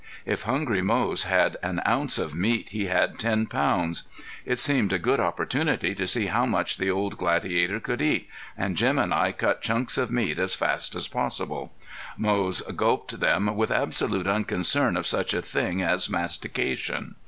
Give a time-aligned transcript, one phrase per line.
[0.25, 4.05] If hungry Moze had an ounce of meat, he had ten pounds.
[4.47, 8.27] It seemed a good opportunity to see how much the old gladiator could eat;
[8.57, 11.71] and Jim and I cut chunks of meat as fast as possible.
[12.17, 17.13] Moze gulped them with absolute unconcern of such a thing as mastication.